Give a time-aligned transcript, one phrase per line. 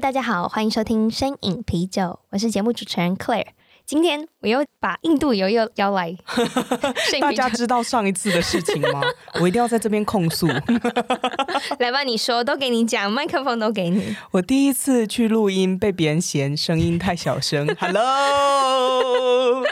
[0.00, 3.46] 大家好，欢迎收听声饮啤酒，我是节目主持人 Claire。
[3.84, 6.16] 今天我又把印度游又邀来，
[7.20, 9.00] 大家知道上一次的事情吗？
[9.40, 10.46] 我一定要在这边控诉。
[11.78, 14.14] 来吧，你说，都给你讲，麦克风都给你。
[14.30, 17.66] 我第一次去录音，被别人嫌声音太小声。
[17.80, 19.64] Hello，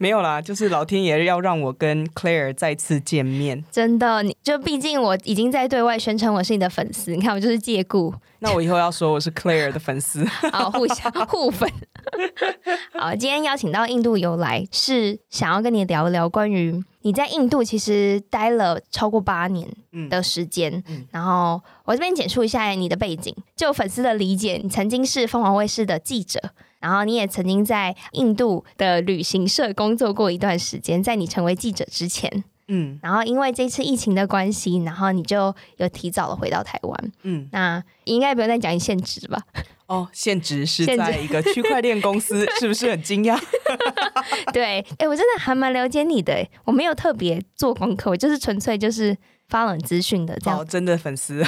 [0.00, 3.64] 没有啦，就是老天爷要让我跟 Claire 再次见面。
[3.70, 8.12] 真的，你就毕竟我已经在对外宣称我是你的粉丝，你看我就是借故。
[8.40, 11.68] 那我以后要说我是 Claire 的粉丝，好， 互相互粉。
[12.94, 19.68] 好，今天邀请到印度游来，是想要跟你聊一聊关于你在印度其实待了超过八年
[20.08, 20.72] 的时间。
[20.72, 26.40] 嗯嗯、然后我这边简述一下你的背景，就粉丝的理解，你曾经是凤凰卫视的记者，
[26.78, 32.44] 然后你也曾经在印度的旅行社工作过一段时间，在你成为记者之前。
[32.68, 37.12] 嗯，然后因为这次疫情的关系，然后你就有提早了回到台湾。
[37.22, 39.42] 嗯，那应该不用再讲你现职吧？
[39.86, 43.40] 哦，现职是在一个区块链公司， 是不是很惊讶？
[44.52, 49.16] 对，哎，我真的还蛮了解你的，我没有特别做功课，我就是纯粹就是
[49.48, 50.60] 发冷资讯的这样。
[50.60, 51.42] 哦，真的粉丝，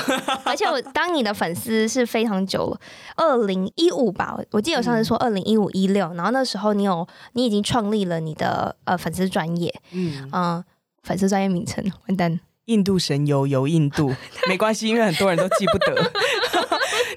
[0.44, 2.80] 而且我 当你的粉丝是非常久了，
[3.16, 10.30] 二零一五吧，我记得我上次说二零一五一六，然后那时候你有你已经创立了你的呃粉丝专业，嗯嗯。
[10.32, 10.64] 呃
[11.02, 14.14] 粉丝专业名称 完蛋，印度神游游印度
[14.48, 16.10] 没关系，因为很多人都记不得。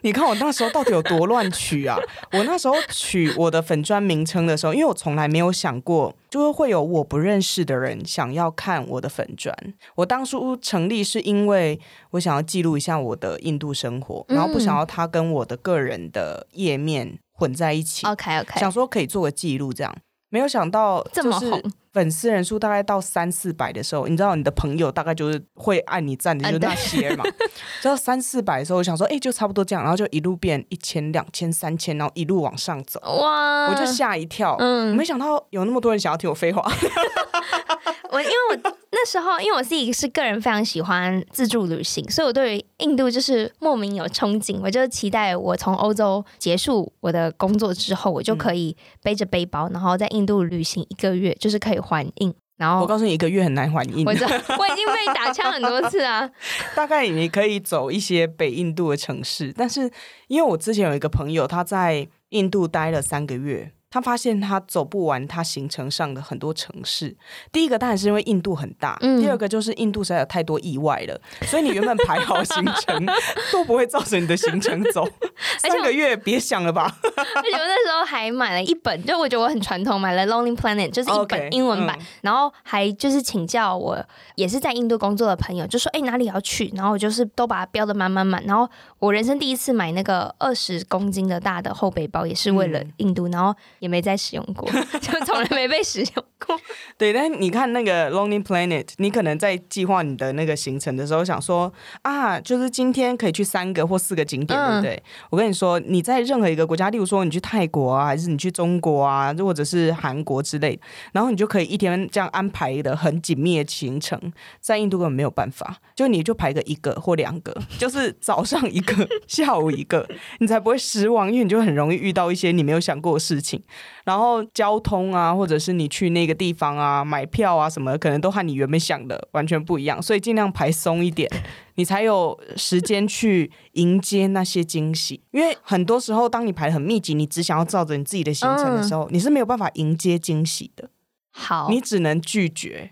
[0.01, 1.97] 你看我那时候到底有多乱取啊！
[2.33, 9.55] 我那时候取我的粉砖名称的时候，因为我从来没有想过，就是会有我不认识的人想要看我的粉砖。
[9.95, 11.79] 我当初成立是因为
[12.11, 18.05] 我想要记录一下我的印度生活，然后不想要它跟我的个人的页面混在一起。
[18.05, 19.95] OK OK，想说可以做个记录这样。
[20.27, 21.61] 没有想到这么红，
[21.93, 27.23] 粉丝人数大概到三四百的时候，你知道你的朋友大概就是会按你赞的，就那些嘛。
[27.81, 32.99] 直到三四百的时候，我想说，哎，就差不多这样，然后就一路变一千、两千、三千，然后一路往上走。
[33.21, 33.67] 哇！
[33.69, 36.63] 我就吓一跳，嗯，没想到有那么多人想要听我废话。
[38.11, 38.55] 我因为我
[38.91, 44.59] 那时候，因为我自己是个人非常喜欢自助旅行，所以我对于印度就是莫名有憧憬。
[44.61, 52.33] 我就期待我从欧洲结束我的工作之后，我就可以背着背包，然后在印度旅行一个月，就是可以环印。
[52.55, 54.05] 然后我告诉你，一个月很难还印。
[54.05, 56.29] 我知道， 我已经被打枪很多次啊。
[56.75, 59.91] 大概你可以走一些北印度的城市，但是
[60.27, 63.71] 因为我之前有一个朋友，他在印度待了三个月。
[63.93, 67.15] 他发现他走不完他行程上的很多城市。
[67.51, 73.05] 第一个当然是因为印度很大，嗯、第二个就是印度实在有太多意外了，所以你原本排好行程
[73.51, 75.07] 都不会照着你的行程走。
[75.61, 76.91] 三个月别想了吧！
[77.03, 84.03] 而且我那时候还买了一本，就我觉得我很传统，买了《Lonely Planet》，就是一本英文版，Okay, 嗯、然后还就是请教我
[84.33, 88.43] 也是在印度工作的朋友，就说哎哪里要去，然后我就是都把它标的满满满。
[88.45, 88.67] 然后
[88.97, 93.53] 我人生第一次买那个二十公斤的大的后背包，也是为了印度，嗯、然后。
[93.83, 94.65] 也没再使用过，
[95.01, 96.57] 就从来没被使用过。
[96.97, 101.71] 对，但你看那个 Lonely Planet，你可能在计划你的那个行程的时候，想说
[102.01, 104.95] 啊，就是今天可以去三个或四个景点，对不对？
[104.95, 110.79] 嗯、我跟你说，你在任何一个国家，例如说你去泰国啊，还是你去中国啊，或者是韩国之类，
[111.11, 114.17] 然后你就可以一天这样安排的很紧密的行程，
[114.61, 120.07] 在印度根本没有办法，就你就排个一个或两个，就是早上一个， 下午一个，
[120.39, 123.61] 你才不会失望，因为你就很容易遇到一些你没有想过的事情。
[124.03, 131.29] 然后交通啊，或者是你去那个地方啊，买票啊什么的，可能都和你原本想的完全不一样，所以尽量排松一点，
[131.75, 135.21] 你才有时间去迎接那些惊喜。
[135.31, 140.89] 因为很多时候，当你排很密集，你只想要照着你自己的行程的时候，嗯、你是没有办法迎接惊喜的。
[141.31, 142.91] 好，你只能拒绝。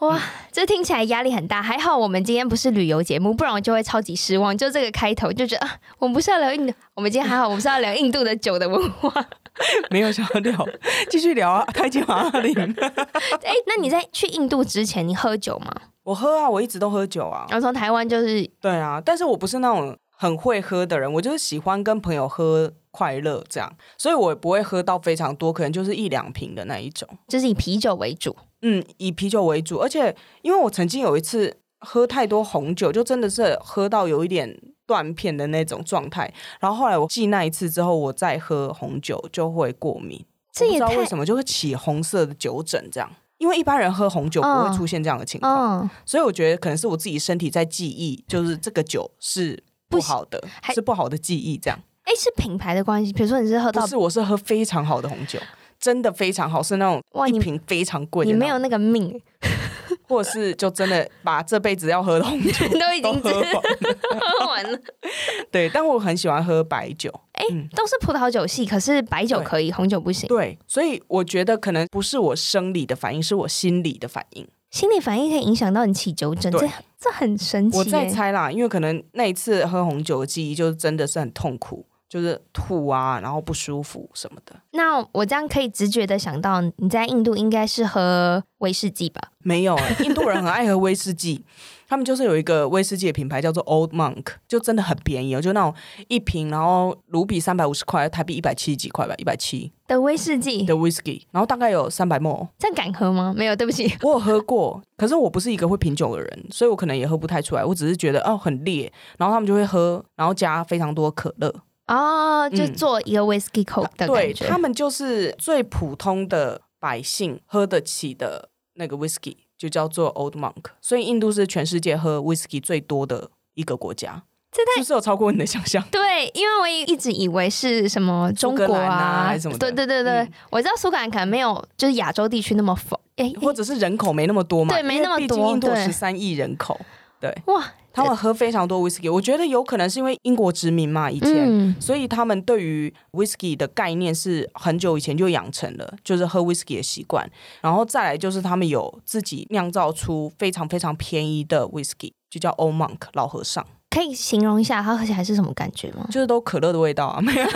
[0.00, 0.20] 哇，
[0.50, 1.62] 这听起来压力很大。
[1.62, 4.56] 还好我们今天不是旅游节目，不然我就会超级失望。
[4.56, 9.10] 就这个开头就觉得，啊，我们不是要聊印度，我们今天还好，我们是要聊印度的酒的文化。
[9.90, 10.68] 没有想要聊，
[11.10, 12.54] 继续聊啊，开金马林。
[13.42, 15.72] 哎，那你在去印度之前，你喝酒吗？
[16.02, 17.46] 我喝啊，我一直都喝酒啊。
[17.48, 28.36] 然后从台湾就是对啊，但是我不是那种很会喝的人，我就是喜欢跟朋友喝快乐这样，所以我也不会喝到非常多，可能就是一两瓶的那一种，就是以啤酒为主。
[28.62, 36.32] 嗯，以啤酒为主，而且因为我曾经有一次喝太多红酒，就真的是喝到有一点断片的那种状态。
[36.60, 43.10] 然后后来我记那一次之后，我再喝红酒就会过敏，这也不知道为什么就会起红色的酒疹这样。
[43.38, 51.78] 因为一般人喝红酒不会出现这样的情况，嗯、所以我觉得可能是我自己身体在记忆，就是这个酒是不好的，不是不好的记忆这样。
[52.04, 55.38] 哎，是品牌的关系，比如说你是喝到，不是，我是喝非常好的红酒，
[55.80, 59.20] 真的非常好，是那种一瓶非常贵的，你没有那个命。
[60.08, 64.78] 或者是就真的把这辈子要喝的红酒 都已经喝完了。
[65.50, 67.10] 对，但我很喜欢喝白酒。
[67.32, 70.28] 哎、欸，都是葡萄酒系，可是白酒可以，红酒不行。
[70.28, 74.46] 对，所以我觉得可能不是我生理的反应，是我心理的反应。
[74.70, 76.68] 心理反应可以影响到你起酒疹，这
[76.98, 77.78] 这很神奇。
[77.78, 81.86] 我在猜啦，因为可能那一次喝红酒的记忆，就真的是很痛苦。
[82.14, 84.54] 就是吐啊，然后不舒服什么的。
[84.70, 89.20] 那我这样可以直觉的想到，你在印度应该是喝威士忌吧？
[89.40, 91.44] 没有，印度人很爱喝威士忌，
[91.88, 95.74] 他们就是有一个威士忌的品牌叫做 Old Monk，就真的很便宜哦，就那种
[96.06, 102.46] 一瓶，然后卢比三百五十块，台币一百七十几块吧，一百七的威士忌的 whisky，然后大概有三百 ml。
[102.60, 103.34] 这样敢喝吗？
[103.36, 107.64] 没有，对不起，我有喝过，可是我不是一个会品酒的人，所以我可能也喝不太出来。
[107.64, 111.52] 我只是觉得哦很烈，然后他们就会喝，然后加非常多可乐。
[111.86, 114.06] 哦，就做一个 whisky coke 的。
[114.06, 120.64] 对，他们就是最普通的百姓喝得起的那个 whisky，就叫做 Old Monk。
[120.80, 124.22] 所以印度是全世界喝 whisky 最多的一个国家。
[124.50, 125.82] 这太是不是有超过你的想象？
[125.90, 129.58] 对，因为我一直以为是什么中国啊，啊还是什么？
[129.58, 134.72] 对对对对，嗯、我知道苏格兰可能没有，就是亚洲地区那么丰，哎，或者是人口没那么多嘛？
[134.72, 135.36] 对，没那么多。
[135.36, 136.80] 毕竟印度十三亿人口，
[137.20, 137.64] 对，对哇。
[137.94, 147.30] 他们喝非常多 whisky，我觉得有可能是因为英国殖民嘛，以前，嗯、所以他们对于 whisky 的概念是很久以前就养成了，就是喝 whisky 的习惯。
[147.60, 153.64] 然后再来就是他们有自己酿造出非常非常便宜的 whisky，就叫 Old Monk 老和尚。
[153.94, 156.04] 可以形容一下它喝起来是什么感觉吗？
[156.10, 157.46] 就是都可乐的味道啊，没有。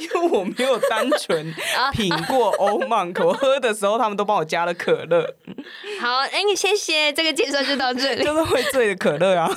[0.00, 1.52] 因为我没有单纯
[1.92, 5.34] 品过欧曼，可我喝的时候他们都帮我加了可乐。
[6.00, 8.22] 好，哎、欸，你谢谢，这个介绍就到这里。
[8.22, 9.50] 就是会醉的可乐啊。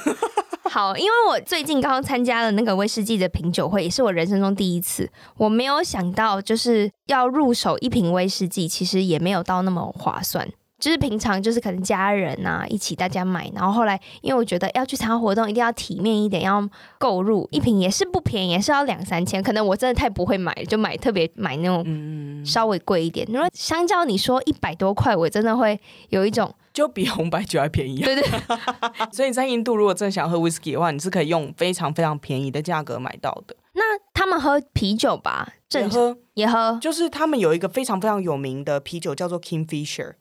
[0.63, 5.07] 好，因为我最近刚刚参加了那个威士忌的品酒会，也是我人生中第一次。
[5.37, 10.49] 我没有想到，就是要入手一瓶威士忌，其实也没有到那么划算。
[10.77, 16.67] 就是平常就是可能家人啊一起大家买，然后后来因为我觉得要去参加活动，一定要体面一点，要
[16.97, 19.41] 购入一瓶也是不便宜，也是要两三千。
[19.41, 23.25] 可能我真的太不会买，就买特别买那种稍微贵一点。
[23.31, 25.79] 因为相较你说一百多块，我真的会
[26.09, 28.05] 有一种就比红白酒还便宜啊。
[28.05, 28.25] 对对。
[29.13, 33.55] 所以在印度，如果真的想喝 whisky 的话，你是可以用非常非常便宜的价格买到的。
[33.73, 33.81] 那
[34.13, 35.53] 他们喝啤酒吧？
[35.71, 40.13] 也喝也喝，就是他们有一个非常非常有名的啤酒，叫做 Kingfisher。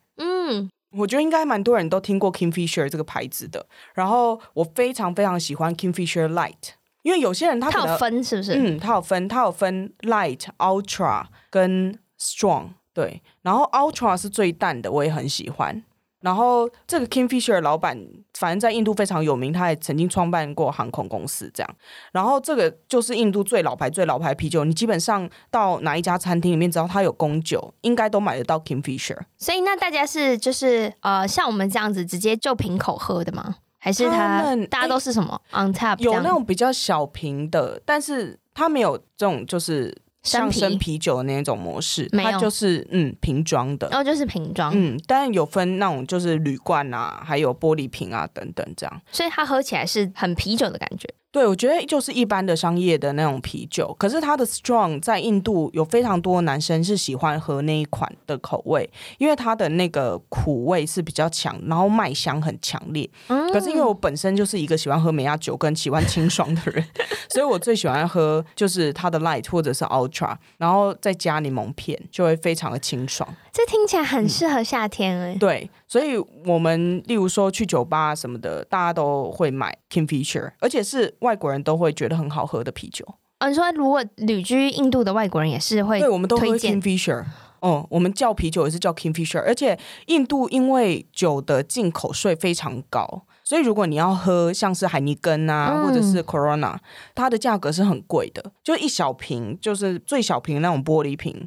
[0.47, 3.67] 嗯，我觉得应该蛮多人都听过 Kingfisher 这个牌子的。
[3.95, 8.53] 然后我非常非常喜欢 Kingfisher Light，因为有些人他有分是不是？
[8.55, 12.71] 嗯，他有分，他有分 Light、Ultra 跟 Strong。
[12.93, 15.83] 对，然后 Ultra 是最淡的，我也很喜欢。
[16.25, 21.77] 然后这个 Kingfisher 老板，反正在印度非常有名，他也曾经创办过航空公司这样。
[22.13, 29.19] 然后这个就是印度最老牌、最老牌啤酒，你基本上到哪一家餐厅里面，只要他有供酒，应该都买得到 Kingfisher。
[29.37, 33.57] 所以那大家是就是呃像我们这样子直接就瓶口喝的吗？
[33.79, 35.99] 还是他，他们大家都是什么 on tap？
[35.99, 39.95] 有那种比较小瓶的，但是他没有这种就是。
[40.25, 51.09] 像生啤酒的那种模式，它就是嗯瓶装的，然后、哦、就是瓶装，嗯，但有分那种就是铝罐啊，还有玻璃瓶啊等等这样，所以它喝起来是很啤酒的感觉。
[51.35, 58.89] 对，我觉得就是一般的商业的那种啤酒，可是它的 strong 在印度有非常多男生是喜欢喝那一款的口味，
[59.19, 63.11] 因为它的那个苦味是比较强，然后麦香很强烈。
[63.27, 66.87] 嗯，可是因为我本身就是一个喜欢喝美亚酒跟喜欢清爽的人，
[67.29, 73.29] 所以我最喜欢喝就是它的 light 或者是 ultra，然后再加柠檬片，就会非常的清爽。
[73.53, 75.39] 这听起来很适合夏天哎、欸嗯。
[75.41, 83.07] 对，所以我们例如说去酒吧什么的，大家都会买 Kingfisher，而且是外国人都会觉得很好喝的啤酒。
[83.39, 87.23] 嗯、哦，你说如果旅居印度的外国人也是会，对，我们都会 Kingfisher。
[87.61, 96.77] 哦，我们叫啤酒也是叫 Kingfisher，而且印度因为酒的进口税非常高，所以如果你要喝像是海尼根啊，嗯、或者是 Corona，
[97.15, 101.47] 它的价格是很贵的，就一小瓶，就是最小瓶那种玻璃瓶。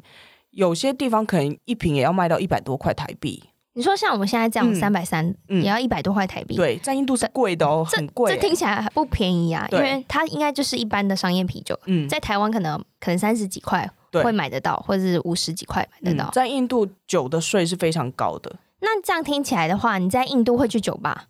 [0.52, 3.44] 有些地方可能一瓶也要卖到一百多块台币。
[3.78, 6.56] 你说像我们现在这样三百三，也要一百多块台币。
[6.56, 8.34] 对，在印度是贵的哦，很贵。
[8.34, 11.78] 这听起来还不便宜啊，因为它应该就是一般的商业啤酒。
[11.86, 16.28] 嗯，在台湾可能可能三十几块会买得到，或者是五十几块买得到。
[16.32, 18.56] 在印度酒的税是非常高的。
[18.80, 21.26] 那这样听起来的话，你在印度会去酒吧？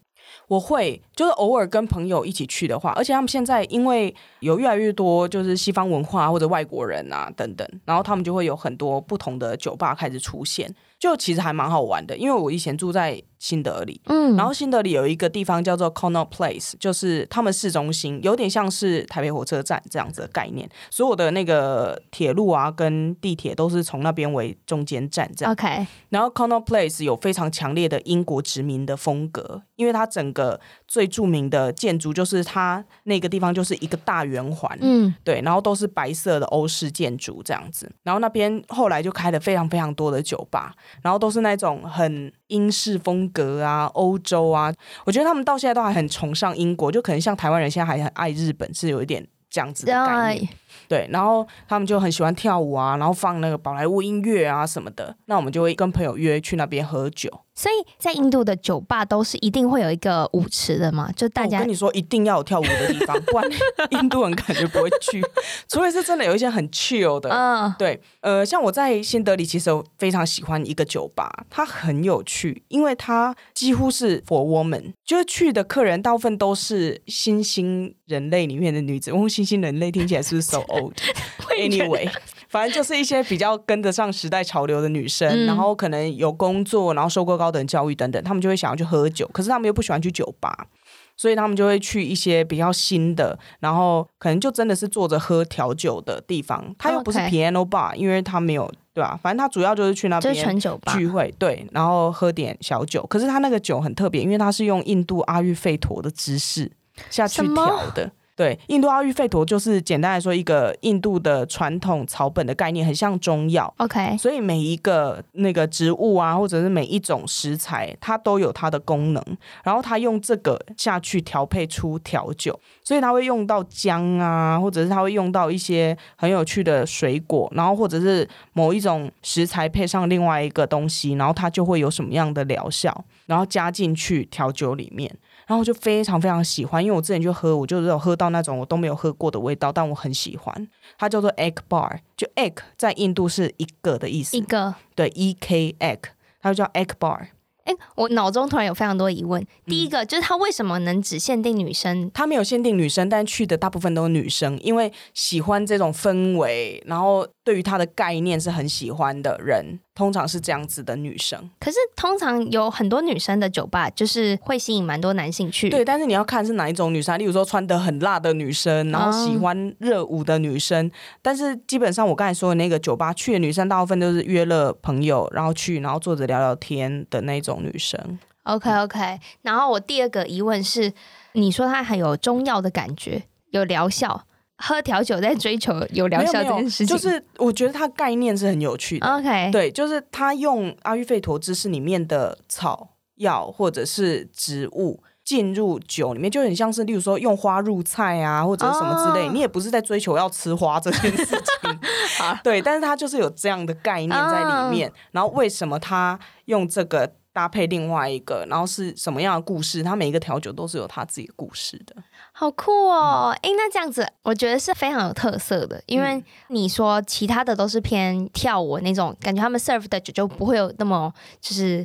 [0.47, 10.75] 我会就是偶尔跟朋友一起去的话，而且他们现在因为有越来越多就是西方文化或者外国人啊等等，然后他们就会有很多不同的酒吧开始出现。
[10.99, 25.53] 就其实还蛮好玩的，因为我以前住在新德里，嗯，然后新德里有一个地方叫做 Connaught Place，就是他们市中心，有点像是台北火车站这样子的概念，所有的那个铁路啊跟地铁都是从那边为中间站这样。
[25.53, 40.75] OK，然后 Connaught Place 有非常强烈的英国殖民的风格，因为它整个最著名的建筑就是它那个地方就是一个大圆环，嗯，对，然后都是白色的欧式建筑这样子，然后那边后来就开了非常非常多的酒吧。
[41.03, 44.73] 然后都是那种很英式风格啊，欧洲啊，
[45.05, 50.49] 我觉得他们到现在都还很崇尚英国，就可能像台湾人现在还很爱日本，是有一点这样子的概念。
[50.87, 57.31] 对，然后他们就很喜欢跳舞啊，然后放那个宝莱坞音乐啊什么的，那我们就会跟朋友约去那边喝酒。
[57.55, 61.11] 所以在印度的酒吧都是一定会有一个舞池的嘛？
[61.11, 63.51] 就大家我跟你说，一定要有跳舞的地方，不然
[64.01, 65.21] 印度人感觉不会去。
[65.67, 79.11] 除非是真的有一些很 chill 的，嗯，对，呃，像我在新德里，其实我非常喜欢一个酒吧，它很有趣，因为它几乎是 for woman，就是去的客人大部分都是新兴人类里面的女子。
[79.11, 82.11] 我用新兴人类听起来是不是 so old？Anyway。
[82.49, 90.67] 反正就是一些比较跟得上时代潮流的女生，嗯、然后可能有工作，然后受过高等教育等等，他们就会想要去喝酒，可是他们又不喜欢去酒吧，
[91.15, 96.75] 所以他们就会去一些比较新的，然后可能就真的是坐着喝调酒的地方。
[96.79, 99.21] 他又不是 piano bar，因为他没有对吧？
[99.23, 100.59] 反正他主要就是去那边
[100.95, 103.07] 聚会，对，然后喝点小酒。
[103.09, 106.73] 可是他那个酒很特别，因为他是用印度阿育吠陀的姿势
[107.11, 108.11] 下去调的。
[108.39, 113.75] 对，印度阿育吠陀就是简单来说，一个印度的传统草本的概念，很像中药。
[113.79, 119.21] OK，所以每一个那个植物啊，或者是每一种食材，它都有它的功能。
[119.65, 135.13] 然后它用这个下去调配出调酒，所以它会用到姜啊，或者是它会用到一些很有趣的水果，然后或者是某一种食材配上另外一个东西，然后它就会有什么样的疗效，然后加进去调酒里面。
[135.49, 140.69] 然后我就非常非常喜欢，因为我之前就喝，我就有喝到那种我都没有喝过的味道，但我很喜欢。
[140.99, 146.01] 它叫做 Egg Bar，就 Egg 在印度是一个的意思，一个对 E K Egg，
[146.43, 147.29] 它就叫 Egg Bar。
[147.65, 149.47] 哎，我脑中突然有非常多疑问。
[149.67, 152.11] 第一个、嗯、就是它为什么能只限定女生？
[152.13, 161.49] 它没有限定女生，但去的大部分都是女生，因为喜欢这种氛围，然后对于他的概念是很喜欢的人，通常是这样子的女生。
[161.59, 165.71] 可是通常有很多女生的酒吧，就是会吸引蛮多男性去。
[165.71, 170.85] 对，但是你要看是哪一种女生，例如说穿的很辣的女生，然后喜欢热舞的女生。
[170.85, 177.59] 嗯、但是基本上我刚才说的那个酒吧去的女生，大部分都是约了朋友，然后去，然后坐着聊聊天的那种。
[177.59, 180.93] 女生，OK OK，然后我第二个疑问是，
[181.33, 184.25] 你说它很有中药的感觉，有疗效，
[184.59, 189.07] 喝调酒在追求有疗效这件事情，就是我觉得它概念是很有趣的。
[189.07, 199.33] OK，对，就是他用阿育吠陀知识里面的草药或者是植物进入酒里面，就很像是例如说用花入菜啊，或者什么之类，oh.
[199.33, 201.79] 你也不是在追求要吃花这件事情，
[202.43, 204.89] 对，但是它就是有这样的概念在里面。
[204.89, 204.99] Oh.
[205.13, 207.13] 然后为什么他用这个？
[207.31, 209.81] 搭配另外一个，然后是什么样的故事？
[209.81, 211.95] 他每一个调酒都是有他自己的故事的，
[212.39, 213.35] 好酷哦！
[213.43, 221.85] 哎、嗯，那这样子，我觉得是非常有特色的，因为你说其他的都是偏跳舞那种感觉，他们 serve 的就就不会有那么就是。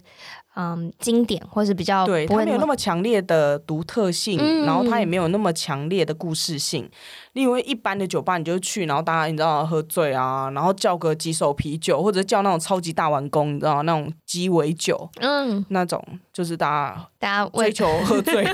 [0.56, 6.90] 嗯，经典或是比较对，它没有那么强烈的独特性，嗯、然后它也没有那么强烈的故事性。
[7.34, 16.00] 因为一般的酒吧，你就去，然后大家你知道喝醉啊，然后叫个几手啤酒，或者叫那种超级大碗工，你知道那种鸡尾酒，嗯，那种
[16.32, 18.48] 就是大家大家追求喝醉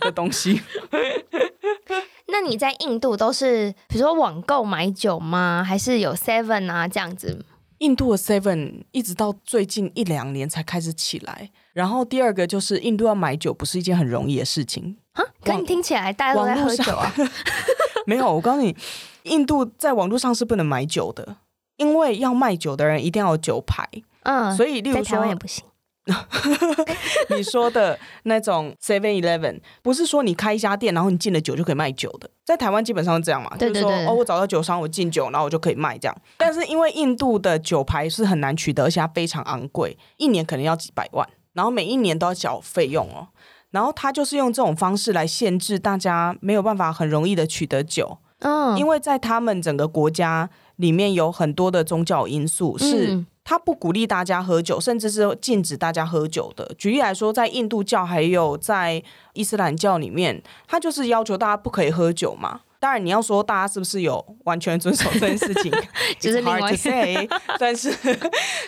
[0.00, 0.60] 的东西。
[2.26, 5.62] 那你在印度都是比如说网购买酒吗？
[5.64, 7.44] 还是有 Seven 啊这样子？
[7.78, 15.24] 印度的 Seven 一直到最近一两年才开始起来，然后第二个就是印度要买酒不是一件很容易的事情啊。
[15.42, 17.12] 可你听起来大家都在喝酒啊？
[18.06, 18.76] 没有，我告诉你，
[19.24, 21.36] 印度在网络上是不能买酒的，
[21.76, 23.88] 因为要卖酒的人一定要有酒牌。
[24.22, 25.64] 嗯，所以例如说台湾也不行。
[27.34, 32.28] 你说的那种 Seven Eleven 不是说你开一家店，然后你进了酒就可以卖酒的。
[32.44, 36.14] 在台湾基本上是这样嘛，对对对，就是说哦，我找到酒商，我进酒，然后我就可以卖这样。
[36.36, 43.28] 但是因为印度的酒牌是很难取得，而且它非常昂贵，一年可能要几百万，然后每一年都要缴费用哦。
[43.70, 48.18] 然后他就是用这种方式来限制大家没有办法很容易的取得酒。
[48.40, 53.24] 嗯，因为在他们整个国家里面有很多的宗教因素是。
[53.44, 56.74] 他不鼓励大家喝酒，甚至是禁止大家喝酒的。
[56.78, 59.02] 举例来说，在印度教还有在
[59.34, 62.62] 伊斯兰教里面，他就是要求大家不可以喝酒嘛。
[62.80, 65.72] 当然，你要说大家是不是有完全遵守这件事情，
[66.18, 67.28] 就是 hard to say。
[67.58, 67.94] 但是，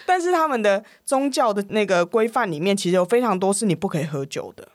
[0.06, 4.68] 但是他们的宗教的那个规范里面，其实有非常多是你不可以喝酒的。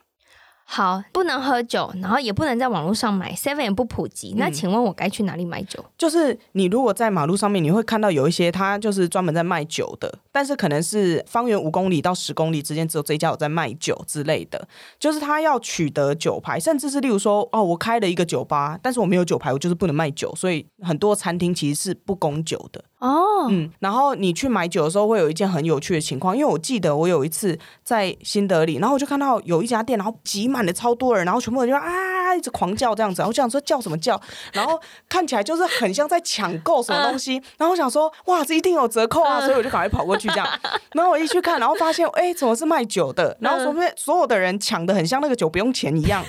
[0.73, 4.35] 好，不能喝酒，然后也不能在网络上买，Seven 也不普及。
[4.37, 5.83] 那请问我该去哪里买酒？
[5.97, 14.65] 就是你如果在马路上面，你会看到有一些他就是专门在卖酒的，但是可能是方圆五公里到十公里之间只有这一家有在卖酒之类的。
[14.97, 20.33] 就是他要取得酒牌，甚至是例如说，哦，我开了一个酒吧，但是我没有酒牌，我就是不能卖酒。
[20.37, 22.81] 所以很多餐厅其实是不供酒的。
[23.01, 34.21] 哦，嗯，然后你去买酒的时候，会有一件很有趣的情况，因为我记得我有一次在新德里，然后我就看到有一家店，然后挤满了超多人，然后全部人就啊一直狂叫这样子，我想说叫什么叫，
[34.53, 34.79] 然后
[35.09, 40.47] 看起来就是很像在抢购什么东西， 然后我想说哇这一定有折扣啊，所以我就赶快跑过去这样，
[40.93, 46.23] 然后我一去看，然后发现哎怎么是卖酒的，然后说所有的人抢的很像那个酒不用钱一样。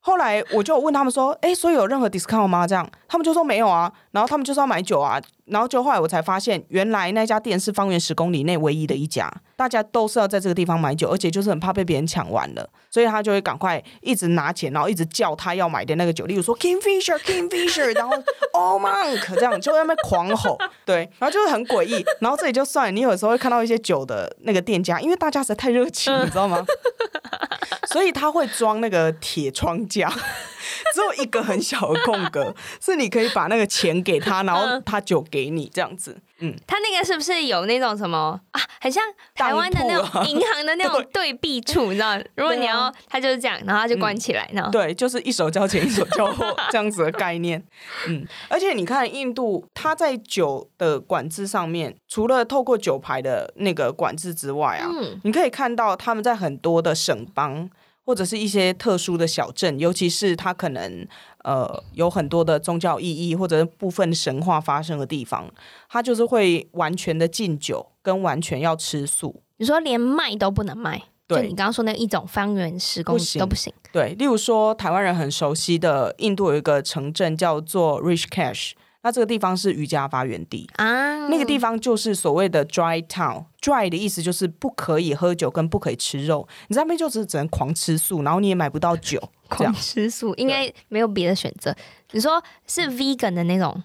[0.00, 3.92] 后来我就问他们说：“哎，所以有任何 discount 吗？”这样他们就说没有啊。
[4.10, 5.20] 然后他们就是要买酒啊。
[5.46, 18.12] 然后就后来我才发现，原来那家店是方圆十公里内唯一的一家，大家都是要在这个地方买酒，而且就是很怕被别人抢完了，所以他就会赶快一直拿钱，然后一直叫他要买的那个酒，例如说 Kingfisher Kingfisher，然后
[18.54, 22.04] Oh Monk 这样就在那边狂吼，对，然后就是很诡异。
[22.20, 26.66] 然后这里就算了，你有时候会看到一些酒的那个店家，因为大家实在太热情，你知道吗？
[27.86, 30.08] 所以他会装那个铁窗架，
[30.92, 32.52] 只有一个很小的空格，
[32.96, 36.16] 是你可以把那个钱给他， 然后他酒给你这样子。
[36.38, 38.60] 嗯，他那个是不是有那种什么啊？
[38.78, 39.02] 很像
[39.34, 42.14] 台湾的那种 银行的那种对币处，你知道？
[42.34, 47.62] 如果你要，他就是这样，然后他就关起来，然后对，就是一手交钱一手交货这样子的概念。
[48.06, 57.70] 嗯，而且你看印度，他在酒的管制上面，除了透过酒牌的那个管制之外啊，嗯，你可以看到他们在很多的省邦。
[58.06, 61.06] 或者是一些特殊的小镇，尤其是它可能
[61.42, 65.52] 呃有很多的宗教意义或者是部分神话发生的地方，
[65.88, 69.42] 它就是会完全的禁酒，跟完全要吃素。
[69.56, 71.02] 你说连卖都不能卖？
[71.26, 73.72] 对，就你刚刚说那一种方圆十公里都不行。
[73.90, 78.74] 对，例如说台湾人很熟悉的印度有一个城镇叫做 Rishikesh。
[79.06, 83.44] 那这个地方是瑜伽发源地啊，那个地方就是所谓的 dry town。
[83.62, 89.22] dry 的意思就是不可以喝酒跟不可以吃肉，你在那边就只只能狂吃素，然后你也买不到酒。
[89.48, 91.72] 狂吃素应该没有别的选择。
[92.10, 93.80] 你说是 vegan 的那种？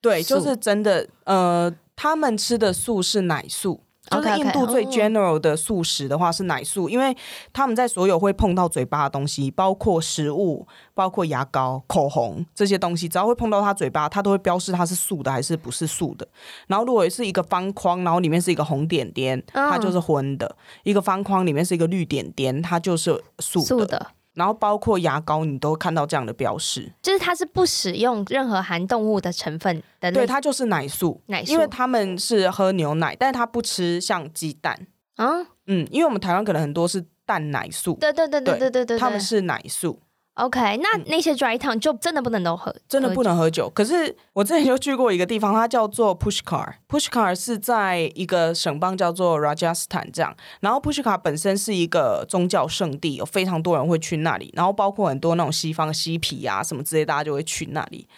[0.00, 1.06] 对，就是真的。
[1.24, 3.82] 呃，他们吃的素是奶素。
[4.10, 7.16] 就是印度最 general 的素食的话是奶素，因为
[7.52, 16.26] 他们在所有会碰到嘴巴的东西，包括食物、包括牙膏、口红这些东西，只要会碰到他嘴巴，他都会标示它是素的还是不是素的。
[16.66, 20.48] 然后如果是一个方框，然后里面是一个红点点，它就是荤的；
[20.82, 24.08] 一个方框里面是一个绿点点，它就是素的。
[24.34, 30.10] 然后包括牙膏，你都看到这样的标示，就是它是不使用任何含动物的成分的。
[30.10, 34.86] 对，它就是奶素，奶素，因为他们是喝牛奶，但是他不吃像鸡蛋。
[35.16, 35.28] 啊，
[35.66, 37.94] 嗯，因为我们台湾可能很多是蛋奶素。
[38.00, 40.00] 对对对对对对对，他们是奶素。
[40.34, 43.68] OK，那那些 dry town 就真的不能都喝，真的不能喝酒。
[43.68, 50.34] 可是我之前就去过一个地方，它叫做 Pushkar，Pushkar 是在一个省邦叫做 Rajasthan 这样。
[50.60, 54.50] 然后 Pushkar 本身是一个宗教圣地，有非常多人会去那里。
[54.56, 58.08] 然后包括很多那种西方嬉皮啊什么之类，大家就会去那里。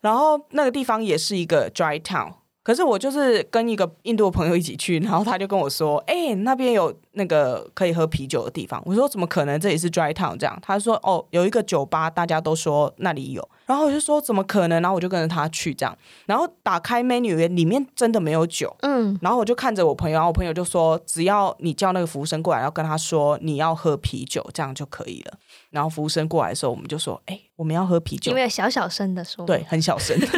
[0.00, 2.34] 然后那个地方也是一个 dry town。
[2.62, 9.58] 可是我就是跟一个印度朋友一起去，然后他就跟我说：“哎、欸，那边有那个可以喝啤酒的地方。”我说：“怎么可能？
[9.58, 15.96] 这里是 dry town 这样。”他说：“哦，有一个酒吧，大家都说那里有。”然后我就说：“怎么可能？”然后我就跟着他去这样。
[16.26, 18.76] 然后打开 menu，里面真的没有酒。
[18.80, 19.18] 嗯。
[19.22, 25.38] 然后我就看着我朋友，然后我朋友就说：“只要你叫那个服务生过来，然后跟他说你要喝啤酒，这样就可以了。”
[25.70, 30.18] 然后服务生过来的时候，我们就说：“哎、欸，我们要喝啤酒。”因为小小声的说，对，很小声。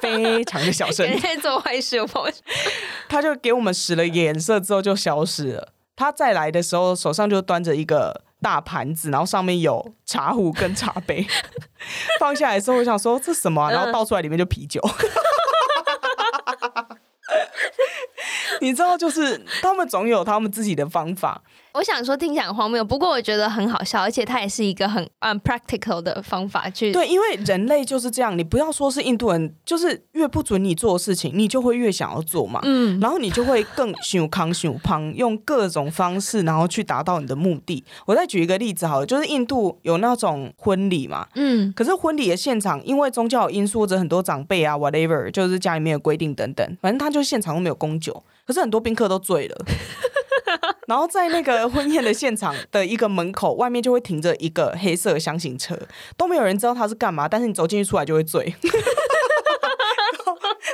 [0.00, 1.96] 非常的小声，在做坏事。
[3.08, 5.72] 他就给我们使了眼色之后就消失了。
[5.96, 11.26] 他再来的时候手上就端着一个大盘子，然后上面有茶壶跟茶杯。
[12.18, 13.70] 放下来的时候，我想说这什么、啊？
[13.70, 14.80] 然后倒出来里面就啤酒。
[18.62, 21.42] 你知道，就是 他们总有他们自己的方法。
[21.72, 26.90] 我想说听起来很荒谬，不过我觉得很好笑，而且它也是一个很 unpractical 的方法去。
[26.90, 32.58] 对，因为人类就是这样，你不要说是印度人，就是越不准你做的事情，你就会越想要做嘛。
[32.64, 37.84] 嗯，然后你就会更想康想胖，用各种方式，然后去达到你的目的。
[38.04, 49.56] 我再举一个例子好了，就是印度有那种婚礼嘛，嗯，可是婚礼的现场因为宗教因素或者很多长辈啊，whatever，就是家里面的规定等等，反正他就现场都没有供酒，可是很多宾客都醉了。
[50.88, 55.78] 然后在那个婚宴的现场的一个门口外面就会停着一个黑色的箱型车，
[56.16, 58.52] 都没有人知道它是干嘛，但是你走进去出来就会醉。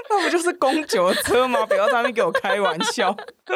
[0.09, 1.67] 那不就是公酒的车吗？
[1.67, 3.13] 不要在那边给我开玩笑。
[3.13, 3.55] 可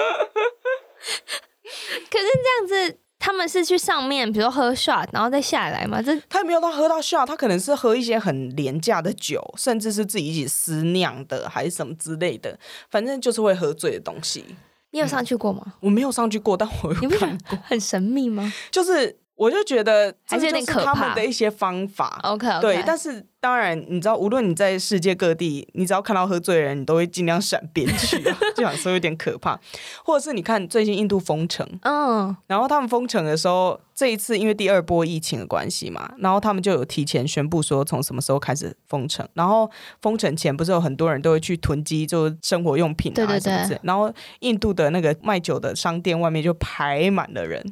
[2.18, 6.00] 是这样子，他们是去上面，比如说喝 shot，然后再下来嘛？
[6.00, 12.58] 这他也没有到喝到 shot，他可能是喝一些很廉价的酒，甚至是自己一起私酿的，还是什么之类的，
[12.90, 14.44] 反正就是会喝醉的东西。
[14.92, 15.62] 你有上去过吗？
[15.66, 17.58] 嗯，我没有上去过，但我有看过。
[17.64, 18.52] 很神秘吗？
[18.70, 20.94] 就是，我就觉得还是有点可怕。
[20.94, 22.60] 他们的一些方法，OK，, okay.
[22.60, 23.26] 对，但是。
[23.40, 29.58] 当然，你知道，无论你在世界各地，你只要看到喝醉的人，你都会尽量闪边去，啊， 就想说有点可怕。
[30.04, 39.26] 或者是你看最近印度封城，嗯，然后他们封城的时候，这一次因为第二波疫情的关系嘛，然后他们就有提前宣布说从什么时候开始封城。
[39.32, 39.70] 然后
[40.02, 43.80] 封城前不是有很多人都会去囤积就生活用品啊，对对对，什么之类。
[43.84, 47.64] 然后印度的那个卖酒的商店外面就排满了人，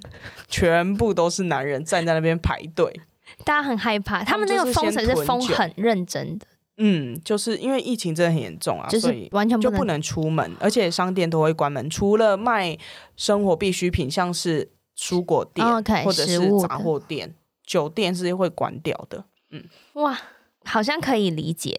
[0.48, 3.02] 全部都是男人站在那边排队。
[3.44, 6.46] 大家很害怕，他们那个封城是封很认真的。
[6.76, 12.78] 嗯，就是因为疫情真的很严重啊，就是完全就不能出门，而且商店都会关门，除了卖
[13.16, 17.34] 生活必需品，像是蔬果店、okay, 或者是杂货店、
[17.66, 19.24] 酒店是会关掉的。
[19.50, 19.64] 嗯，
[19.94, 20.16] 哇。
[20.68, 21.74] 好像可以理解，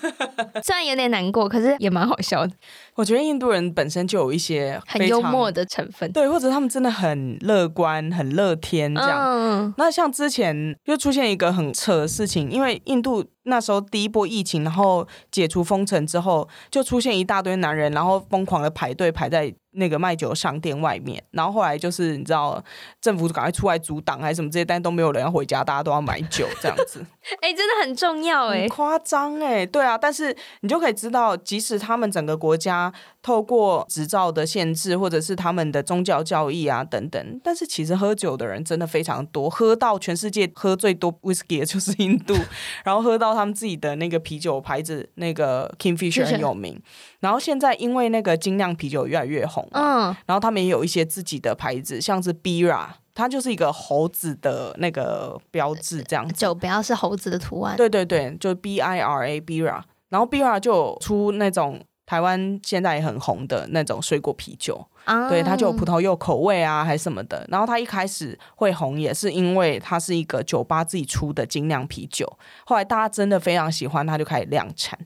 [0.64, 2.52] 虽然有点难过，可是也蛮好笑的。
[2.94, 9.18] 我觉得印度人本身就有一些很幽默的成分，对，或者他们真的很乐观、很乐天这样。
[9.20, 9.74] 嗯。
[9.76, 19.54] 那像之前又出现一个很扯的事情，因为印度那时候第一波疫情，然后解除封城之后，就出现一大堆男人，然后疯狂的排队排在。
[19.74, 22.60] 那个卖酒商店外面，然后后来就是你知道，
[23.00, 27.06] 政府赶快出来阻挡还是什么这些，但都没有人要回家，大家都要买酒这样子。
[27.40, 42.34] 哎、欸，真的很重要哎，夸张哎，对啊，但是你就可以知道，即使他们整个国家透过执照的限制，或者是他们的宗教教义啊等等，但是其实喝酒的人真的非常多，喝到全世界喝最多 whisky 的就是印度，
[42.82, 46.80] 然后喝到他们自己的那个啤酒牌子那个 Kingfisher 很有名。
[47.20, 67.44] 然后现在因为那个精酿啤酒越来越红，嗯，然后他们也有一些自己的牌子，像是 Bira，它就是一个猴子的那个标志，这样子，酒标是猴子的图案，对对对，就 B I R A Bira，然后 Bira 就有出那种台湾现在也很红的那种水果啤酒，嗯、对，它就有葡萄柚口味啊，还是什么的。
[67.48, 72.26] 然后它一开始会红，也是因为它是一个酒吧自己出的精酿啤酒，
[72.64, 74.98] 后来大家真的非常喜欢，它就开始量产。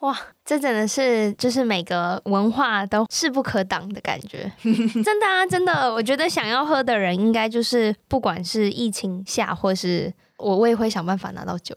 [0.00, 4.50] 哇，这真的是就是每个文化都势不可挡的感觉，
[5.04, 11.74] 真的啊，真的，我觉得想要喝的人应该就是不管是疫情下，或是我，我也会想办法拿到酒。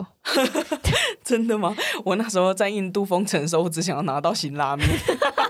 [1.23, 1.75] 真的吗？
[2.03, 4.87] 我那时候在印度封城的时候，我只想要拿到辛拉面。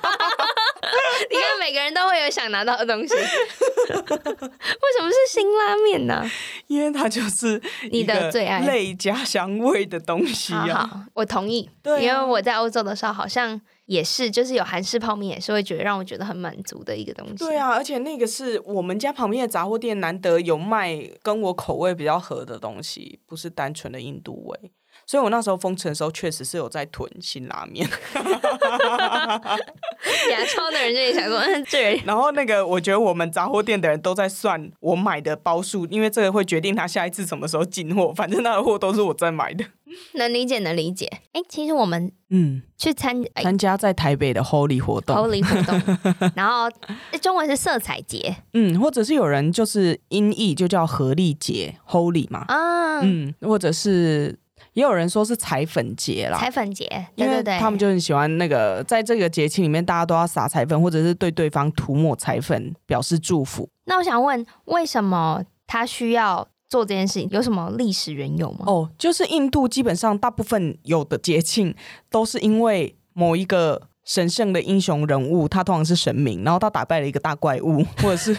[1.66, 3.16] 每个人都会有想拿到的东西。
[3.16, 6.24] 为什么是辛拉面呢？
[6.68, 7.60] 因为它就是
[7.92, 10.68] 你的最爱，类家乡味的东西啊。
[10.68, 11.68] 好好，我同意。
[11.82, 17.38] 对啊，因为我在欧洲的时候，好像也是，就是有韩式泡面，也是会觉得让我觉得很满足的一个东西。
[17.38, 24.72] 对啊，而且那个是我们家旁边的杂货店，难得有卖跟我口味比较合的东西，不是单纯的印度味。
[25.06, 27.88] 所以我那时候封城的时候，确实是有在囤辛拉面。
[30.32, 32.02] 亚超的人就也想说，嗯，对。
[32.06, 38.14] 然后那个，我觉得我们杂货店的人都在算我买的包数，因为这个会决定他下一次什么时候进货。
[38.14, 39.64] 反正他的货都是我在买的。
[40.14, 41.06] 能理解，能理解。
[41.34, 45.80] 哎，其实我们嗯去参参加在台北的 Holy 活动，Holy 活动，
[46.36, 46.68] 然后
[47.22, 54.40] 中文是色彩节，嗯，或者是有人就是音译就叫荷丽节 Holy 嘛，啊，嗯，或者是。
[54.76, 56.86] 也有人说是彩粉节啦，彩粉节，
[57.16, 63.68] 对对对，他们就很喜欢那个，在这个节气里面，大家都要撒彩粉，或者是对对方涂抹彩粉，表示祝福。
[63.86, 67.30] 那我想问，为什么他需要做这件事情？
[67.32, 68.66] 有什么历史缘由吗？
[68.68, 71.74] 哦，就是印度基本上大部分有的节庆
[72.10, 78.38] 都是因为某一个神圣的英雄人物，他通常是神明，然后他打败了一个大怪物， 或者是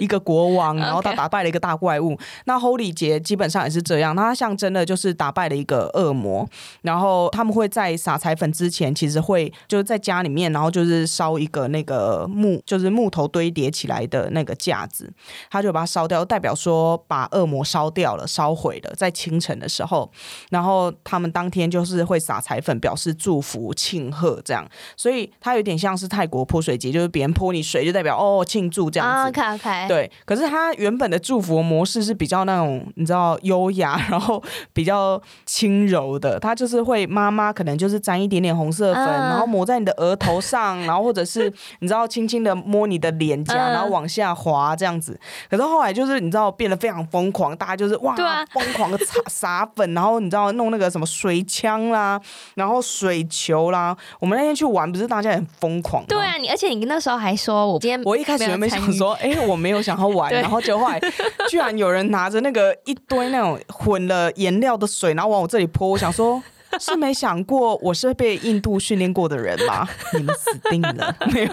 [0.00, 2.18] 一个国王， 然后他打败了一个大怪物。
[2.46, 6.48] 那 Holy 节基本上也是这样，它象征的就是打败了一个恶魔。
[6.80, 15.12] 然后他们会在撒彩粉之前，其实会就是在家里面，然后就是烧一个那个木，就是木头堆叠起来的那个架子，
[15.50, 18.94] 他就把它烧掉，代表说把恶魔烧掉了，烧毁了。
[18.96, 20.10] 在清晨的时候，
[20.50, 24.66] 然后他们当天就是会撒彩粉，表示祝福、庆贺这样。
[25.02, 29.30] 所以它有点像是泰国泼水节，就是别人泼你水，就代表哦庆祝这样子。
[29.30, 29.88] OK OK。
[29.88, 34.40] 对，可是它原本的祝福模式是比较那种你知道优雅，然后
[34.72, 36.38] 比较轻柔的。
[36.38, 45.18] 它就是会妈妈可能就是沾一点点红色粉，uh, 然后抹在你的额头上，然后或者是你知道轻轻的摸你的脸颊，uh, 然后往下滑这样子。
[45.50, 48.14] 可是后来就是你知道变得非常疯狂，大家就是哇
[48.52, 52.20] 疯狂的撒撒粉，然后你知道弄那个什么水枪啦，
[52.54, 53.96] 然后水球啦。
[54.20, 54.91] 我们那天去玩。
[54.92, 56.04] 不是大家很疯狂？
[56.06, 61.00] 对啊，你而且你那时候还说我今天我一开始原本想说， 哎、欸，我没有想要玩，然后就后来
[61.48, 65.88] 居然有人拿着那个一堆那种混了颜料的水，然后往我这里泼。
[65.88, 66.42] 我想说，
[66.78, 69.88] 是没想过我是被印度训练过的人吗？
[70.14, 71.16] 你们死定了！
[71.32, 71.48] 没有，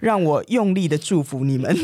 [0.00, 1.74] 让我用力的祝福你们。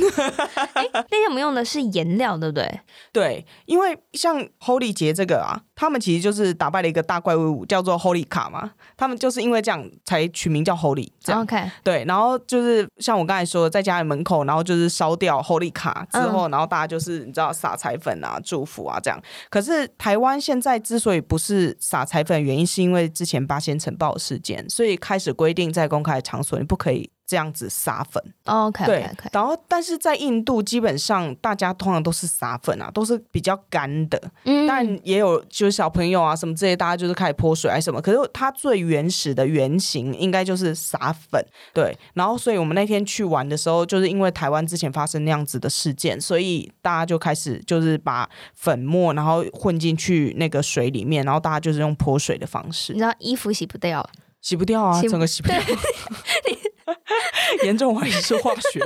[0.74, 2.80] 哎、欸，那天我们用的是颜料，对不对？
[3.12, 5.62] 对，因为像 Holy 节这个啊。
[5.74, 8.70] 他们其实就是打败了一个大怪物，叫做 Holika 嘛。
[8.98, 11.08] 他们就是因为这样才取名叫 Holy。
[11.34, 11.56] OK。
[11.82, 19.18] 对，然后就是像我刚才说的，在家里门口，然后就是烧掉 Holika 之后，嗯、然后大家就是你知道撒彩粉啊、祝福啊这样。
[19.48, 27.10] 可是台湾现在之所以不是撒彩粉，原因是因为之前八仙城爆事件，所以开始规定在公开场所你不可以。
[27.30, 41.40] 这样子撒粉，OK，对，然后但是在印度基本上大家通常都是撒粉啊，都是比较干的，嗯，但也有就是小朋友啊什么这些，大家就是开始泼水还是什么，可是它最原始的原型应该就是撒粉，
[41.72, 54.04] 对，然后所以我们那天去玩的时候，就是因为台湾之前发生那样子的事件，所以大家就开始就是把粉末然后混进去那个水里面，然后大家就是用泼水的方式，你知道衣服洗不掉，
[54.40, 55.60] 洗不掉啊，整个洗不掉。
[57.64, 58.80] 严重怀疑是化学，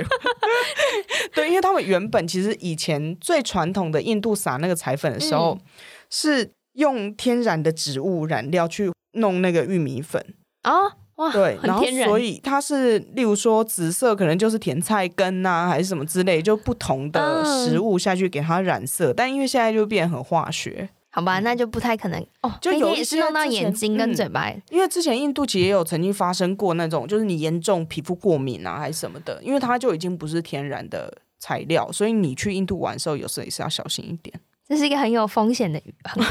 [1.33, 5.61] 对，因为他们原本其实以前最传统的印度撒那个彩粉的时候，嗯、
[6.09, 10.23] 是用天然的植物染料去弄那个玉米粉。
[10.63, 10.73] 啊，
[11.15, 20.89] 哇，对，然后所以它是例如说紫色可能就是甜菜根呐、啊，还是什么之类，就不同的食物下去给它染色，嗯、但因为现在就变很化学。
[21.15, 22.51] 好吧，那就不太可能哦。
[22.61, 34.37] 就有一些用到眼睛跟嘴巴，嗯，因为之前印度其实也有曾经发生过那种，就是你严重皮肤过敏啊，还是什么的，因为它就已经不是天然的材料，所以你去印度玩的时候，有时候也是要小心一点。
[34.67, 35.81] 这是一个很有风险的，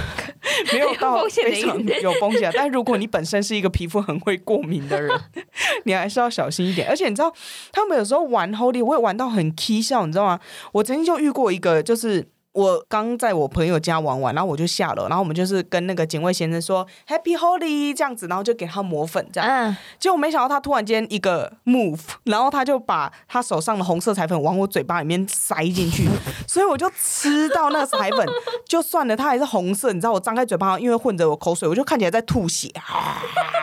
[0.70, 5.18] 没有到非常有风险，但如果你本身是一个皮肤很会过敏的人，
[5.86, 6.86] 你还是要小心一点。
[6.90, 7.32] 而且你知道，
[7.72, 10.38] 他们有时候玩 Holy 我会玩到很起笑，你知道吗？
[10.72, 12.28] 我曾经就遇过一个，就是。
[12.54, 19.50] 我刚在我朋友家玩完，然后我就下楼，然后我们就是跟那个警卫先生说 Happy Holy 这样子，然后就给他抹粉这样。
[19.50, 19.76] 嗯。
[19.98, 26.08] 结果没想到他突然间一个 move，然后他就把他手上的红色彩粉往我嘴巴里面塞进去，
[26.46, 28.24] 所以我就吃到那个彩粉，
[28.68, 29.92] 就算了，它还是红色。
[29.92, 33.20] 你知道我张开嘴巴，因为混着我口水，我就看起来在吐血啊，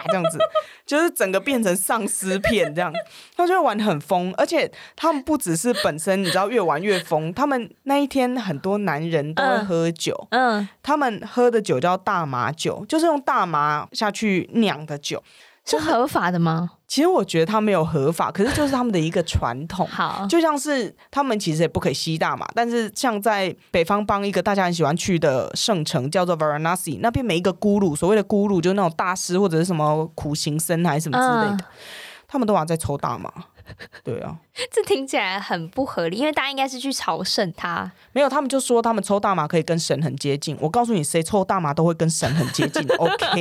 [0.10, 0.38] 这样子，
[0.86, 2.92] 就是整个变成丧尸片这样。
[3.38, 8.81] 他就会玩得很疯，而且他们不只是本身，你知道越玩越疯，他们那一天很多。
[8.82, 15.24] 男人都会喝酒，嗯，嗯，他们喝的酒叫大麻酒，就是用大麻下去酿的酒，
[15.66, 16.72] 是合法的吗？
[16.88, 19.88] 其实我觉得他没有合法，可是就是他们的一个传统。
[19.88, 31.66] 好，就像是他们其实也不可以吸大麻，但是像在北方邦一个大家很喜欢去的圣城叫做 Varanasi，那边每一个咕噜，所谓的咕噜就是那种大师或者是什么苦行僧还是什么之类的，嗯、
[32.28, 33.32] 他们都还在抽大麻。
[34.04, 34.36] 对啊，
[34.72, 37.92] 这听起来很不合理，因为大家应该是去朝圣他。
[38.12, 40.58] 没有，他们就说他们抽大麻可以跟神很接近。
[40.60, 42.86] 我告诉你，谁抽大麻都会跟神很接近。
[42.98, 43.40] OK。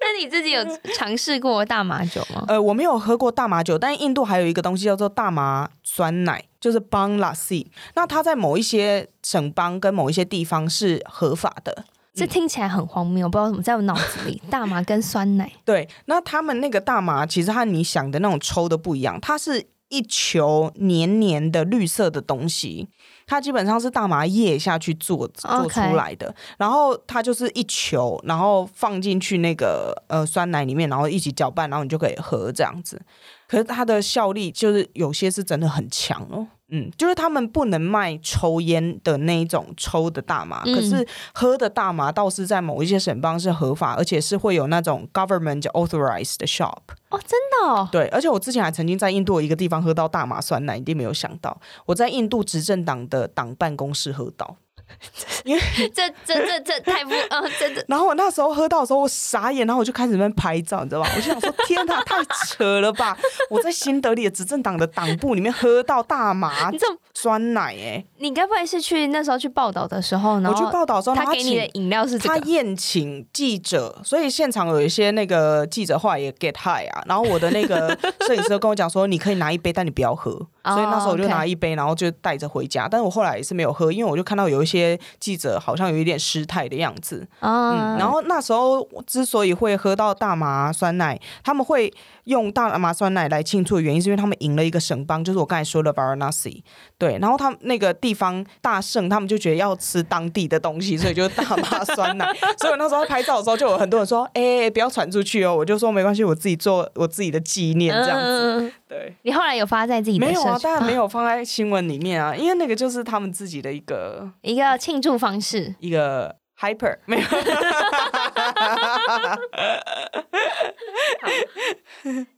[0.00, 0.64] 那你自己有
[0.94, 2.44] 尝试过大麻酒吗？
[2.48, 7.66] 呃，我没有喝过大麻酒，但印度还有一个东西叫做大麻酸奶，就是 Bhang Lassi。
[7.94, 11.84] 那它在某一些省邦跟某一些地方是合法的。
[12.18, 15.50] 这听起来很荒谬，我不知道怎么在我脑子里， 大麻跟酸奶。
[15.64, 22.88] 对，那他们那个大麻其实和你想的那种抽的不一样，它是一球黏黏的绿色的东西，
[23.26, 33.00] 它基本上是大麻叶下去做做出来的.然后它就是一球，然后放进去那个呃酸奶里面，然后一起搅拌，然后你就可以喝这样子。
[33.46, 36.46] 可是它的效力就是有些是真的很强哦。
[36.70, 46.78] 嗯，就是他们不能卖抽烟的那一种抽的大麻，嗯、可是喝的大麻倒是在某一些省邦是合法，而且是会有那种 government authorized 的 shop。
[47.08, 47.88] 哦，真的哦。
[47.90, 54.56] 对，而且我之前还曾经在印度一个地方喝到大麻酸奶，一定没有想到我在印度执政党的党办公室喝到。
[55.44, 55.62] 因为
[55.94, 57.84] 这这这这太不嗯，真的。
[57.88, 61.10] 然后我那时候喝到的时候，我傻眼，然后我就开始在拍照，你知道吧？
[61.14, 63.16] 我就想说，天哪，太扯了吧！
[63.50, 66.70] 我在新德里的执政党的党部里面喝到大麻
[67.14, 70.50] 酸奶，哎，你该不会是去那时候去报道的时候呢？
[70.50, 72.38] 我去报道的时候，他给你的饮料是这个？
[72.38, 77.02] 他宴请记者，所以现场有一些那个记者话也 get high 啊。
[77.06, 77.96] 然后我的那个
[78.26, 80.30] 摄影师跟我讲说，你可以拿一杯，但你不要喝。
[80.64, 82.86] 所以那时候我就拿一杯，然后就带着回家。
[82.88, 84.77] 但是我后来也是没有喝，因为我就看到有一些
[85.18, 87.26] 记者好像有一点失态的样子。
[87.40, 91.92] 嗯，然后那时候之所以会喝到大麻酸奶，他们会
[92.24, 96.62] 用大麻酸奶来庆祝的原因，是因为他们赢了一个省邦，就是我刚才说的 Varanasi。
[96.98, 102.26] 对，然后他们那个地方大胜，他们就觉得要吃当地的东西，所以就是大麻酸奶。
[102.58, 110.58] 所以我那时候拍照的时候，就有很多人说：“哎，不要传出去哦。”我就说：“没关系，我自己做我自己的纪念这样子。”对，你后来有发在自己的没有啊？
[110.62, 117.26] 当然没有放在新闻里面啊，因为那个就是他们自己的一个一个庆祝方式，一个 hyper 没有。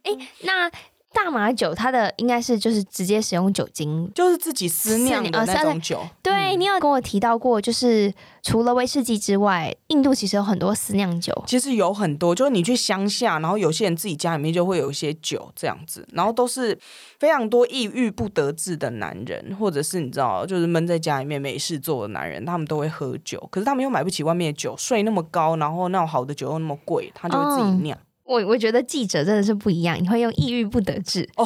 [0.03, 0.69] 哎，那
[1.13, 6.01] 大麻酒它的应该是就是直接使用酒精，就是自己私酿的那种酒。
[6.23, 11.43] 对、嗯、你有跟我提到过，就是除了威士忌之外，印度其实有很多私酿酒。
[11.45, 16.77] 其实有很多，就是你去乡下，然后有些人自己家里面就会有一些酒这样子，然后都是
[17.19, 27.97] 非常多抑郁不得志的男人，或者是你知道，就是闷在家里面没事做的男人，他们都会喝酒，可是他们又买不起外面的酒，税那么高，然后那种好的酒又那么贵，他就会自己酿。
[27.97, 31.45] 嗯我我觉得记者真的是不一样，你会用抑郁不得志哦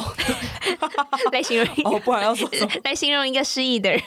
[1.32, 2.48] 来形容哦，不然要说？
[2.84, 4.00] 来形容一个失忆的人，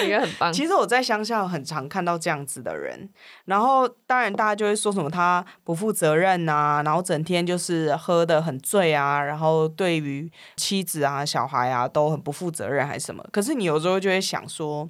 [0.00, 0.52] 我觉得很棒。
[0.52, 3.08] 其实我在乡下很常看到这样子的人，
[3.46, 13.24] 然后当然大家就会说什么他不负责任啊，然后整天就是喝的很醉啊，然后对于妻子啊、小孩啊都很不负责任还是什么。
[13.32, 14.86] 可是你有时候就会想说，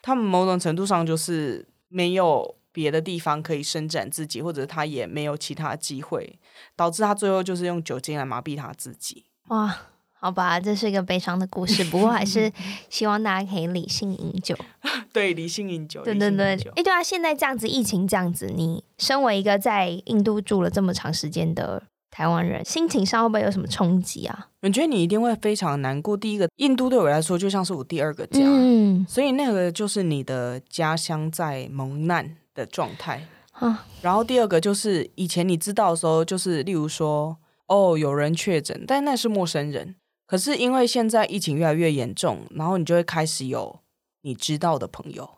[0.00, 2.54] 他们某种程度上就是没有。
[2.78, 6.38] 别的地方可以伸展自己，或者他也没有其他机会，
[6.76, 9.24] 导致他最后就是用酒精来麻痹他自己。
[9.48, 9.76] 哇，
[10.12, 11.82] 好吧，这是一个悲伤的故事。
[11.90, 12.52] 不过还是
[12.88, 14.56] 希望大家可以理性饮酒。
[15.12, 16.04] 对，理性饮酒。
[16.04, 16.52] 对对对。
[16.76, 24.46] 哎，对啊，现在这样子疫情这样子，你身为一个在印度住了这么长时间的台湾人，心情上会不会有什么冲击啊？
[24.62, 26.16] 我觉得你一定会非常难过。
[26.16, 33.26] 第一个，印度对我来说就像是我第二个家，嗯，所以那个就是你的家乡在蒙难的状态，
[34.02, 39.94] 然后第二个就是以前你知道的时候，就是例如说，哦，有人确诊，但那是陌生人。
[40.26, 43.80] 可是因为现在疫情越来越严重，然后你就会开始有
[44.22, 45.30] 你知道的朋友，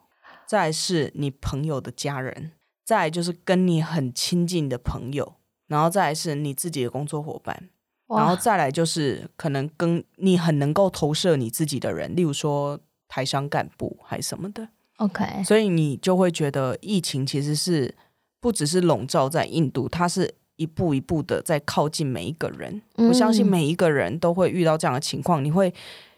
[0.45, 2.51] 再来是你朋友的家人，
[2.83, 5.35] 再来就是跟你很亲近的朋友，
[5.67, 7.69] 然后再来是你自己的工作伙伴，
[8.09, 14.67] 然后再来就是可能跟你很能够投射你自己的人，例如说台商干部还是什么的。
[15.01, 17.95] OK，所以你就会觉得疫情其实是
[18.39, 22.79] 不只是笼罩在印度，它是一步一步的在靠近每一个人。
[22.97, 23.07] 嗯。
[23.07, 25.73] 我相信每一个人都会遇到这样的情况，你会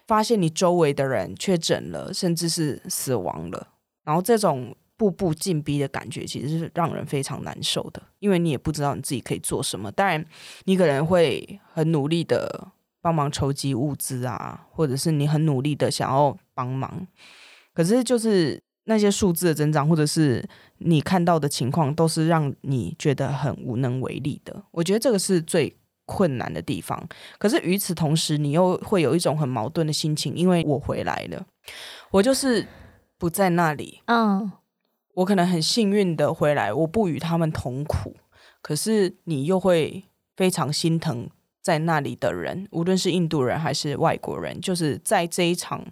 [0.05, 3.67] 发现你周围的人确诊了，甚至是死亡了。
[4.03, 9.89] 然后这种步步进逼的感觉，其实是让人非常难受的，因为你也不知道你自己可以做什么。
[9.93, 10.25] 当然，
[10.65, 12.67] 你可能会很努力的
[13.01, 17.07] 帮忙筹集物资啊，或者是你很努力的想要帮忙，
[17.73, 18.61] 可是就是。
[18.85, 20.43] 那些数字的增长，或者是
[20.79, 24.63] 你看到的情况，都是让你觉得很无能为力的。
[24.71, 25.73] 我觉得这个是最
[26.05, 27.07] 困难的地方。
[27.37, 31.45] 可是与此同时，你又会有一种很矛盾的心情，因为我回来了，
[32.11, 32.67] 我就是
[33.17, 34.01] 不在那里。
[34.07, 34.51] 嗯，
[35.13, 38.17] 我可能很幸运的回来，我不与他们同苦。
[38.61, 40.03] 可是你又会
[40.35, 41.29] 非常心疼
[41.61, 45.85] 在那里的人，无论是印度人还是外国人，就是在这一场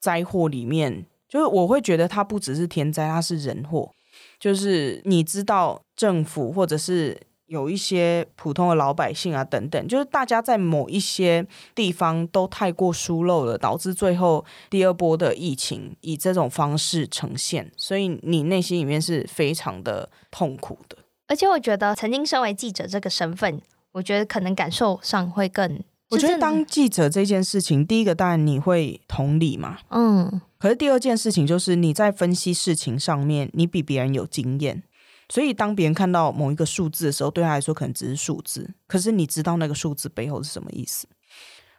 [0.00, 1.04] 灾祸里面。
[1.32, 3.90] 就是我会觉得它不只是天灾，它是人祸。
[4.38, 20.98] 就是你知道政府或者是有一些普通的老百姓啊等等，就是大家在某一些地方都太过疏漏了，导致最后第二波的疫情以这种方式呈现，所以你内心里面是非常的痛苦的。
[21.28, 23.58] 而且我觉得曾经身为记者这个身份，
[23.92, 25.82] 我觉得可能感受上会更。
[26.12, 30.40] 我觉得当记者这件事情，第一个当然你会同理嘛，嗯。
[30.58, 34.82] 可是第二件事情就是你在分析事情上面，你比别人有经验，
[35.28, 41.08] 所以当别人看到某一个数字的时候，对他来说可能只是数字，可是你知道那个数字背后是什么意思。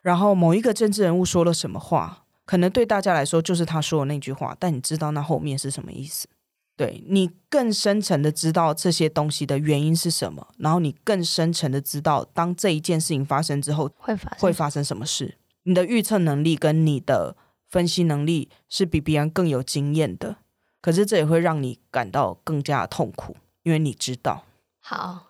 [0.01, 6.27] 然后某一个政治人物说了什么话，可能对大家来说就是他说的那句话，但你知道那后面是什么意思？
[6.75, 15.38] 对，你更深层的知道这些东西的原因是什么，然后你更深层的知道，当这一件事情发生之后会发生会发生什么事。
[15.63, 17.38] 你的预测能力跟你的
[17.69, 20.38] 分析能力是比别人更有经验的，
[20.82, 24.43] 可是这也会让你感到更加痛苦，因为你知道。
[24.80, 25.28] 好。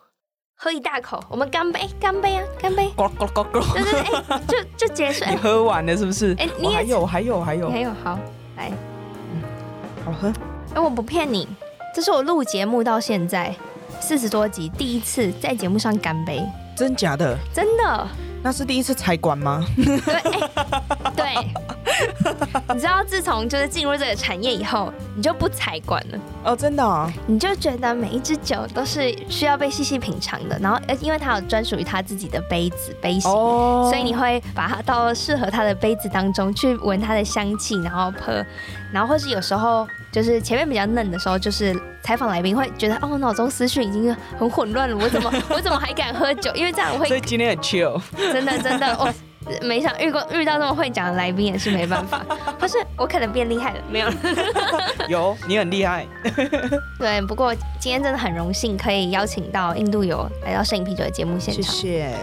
[0.56, 2.88] 喝一大口，我们干杯，干杯啊，干杯！
[2.96, 5.24] 咕咕咕咕，对对对，哎，就就结束。
[5.28, 6.32] 你喝完了是不是？
[6.38, 8.18] 哎，你还有还有还有还有，好，
[8.56, 8.72] 来，
[9.32, 9.42] 嗯，
[10.06, 10.32] 好喝。
[10.74, 11.46] 哎，我不骗你，
[11.94, 13.54] 这是我录节目到现在
[14.00, 16.44] 四十多集第一次在节目上干杯。
[16.76, 17.38] 真假的？
[17.54, 18.08] 真的。
[18.42, 19.64] 那是第一次采管吗？
[19.76, 19.94] 对，
[21.16, 21.34] 对，
[22.74, 27.10] 你知道自从就是进入这个产业以后，你就不采管了哦，真的啊？
[27.26, 38.44] 你就觉得每一只酒都是需要被细细品尝的，然后呃，因为它有专属于它自己的杯子杯型，哦，所以你会把它倒到适合它的杯子当中去闻它的香气，然后喝，
[38.92, 39.86] 然后或是有时候。
[40.14, 46.52] 就是前面比较嫩的时候，就是采访来宾会觉得哦，脑中思绪已经很混乱了，我怎么我怎么还敢喝酒？
[46.54, 47.08] 因为这样我会。
[47.08, 48.00] 所以今天很 chill。
[48.16, 49.12] 真的真的，我
[49.62, 52.24] 没想遇过遇到这么会讲的来宾也是没办法。
[52.58, 54.08] 不是我可能变厉害了，没有。
[55.08, 56.06] 有你很厉害。
[56.98, 61.62] 对，不过今天真的很荣幸可以邀请到印度友来到摄影啤酒的节目现场。
[61.62, 62.16] 谢谢。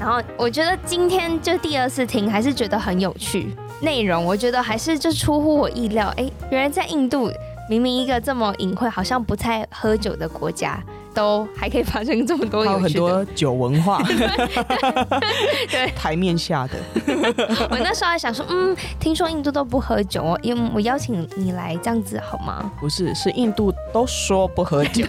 [0.00, 3.54] 然后我觉得今天就第二次听，还是觉得很有趣。
[3.80, 7.30] 内容我觉得还是就出乎我意料，哎，原来在印度，
[7.68, 10.80] 明明一个这么隐晦、好像不太喝酒的国家，
[11.14, 14.02] 都还可以发生这么多有很多酒文化。
[15.70, 16.78] 对，台面下的。
[17.70, 22.70] 我那时候还想说，嗯，听说印度都不喝酒哦，因为我邀请你来这样子好吗？
[22.80, 25.06] 不是，是印度都说不喝酒。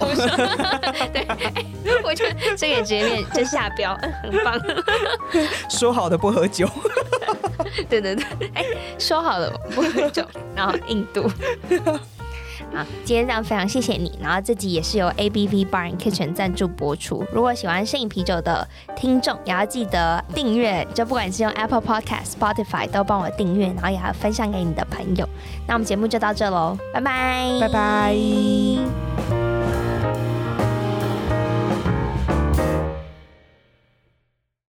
[1.14, 1.26] 对，
[2.04, 4.60] 我觉得这个直接面就下标，很棒。
[5.70, 6.70] 说好的不喝酒。
[7.90, 8.64] 对对对，哎，
[9.00, 10.24] 说好了不喝酒，
[10.56, 11.30] 然后印度。
[13.04, 14.18] 今天这样非常谢谢你。
[14.22, 17.24] 然后这集也是由 ABV Bar and Kitchen 赞助播出。
[17.32, 25.28] 如果喜欢摄影啤酒的听众，也要记得订阅，就不管是用 Apple Podcast、Spotify 都帮我订阅，然后也要分享给你的朋友。
[25.68, 29.43] 那我们节目就到这喽，拜拜，拜拜。